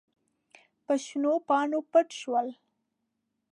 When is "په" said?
0.85-0.93